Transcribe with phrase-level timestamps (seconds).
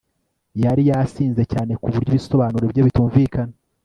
[0.63, 3.53] Yari yasinze cyane kuburyo ibisobanuro bye bitumvikana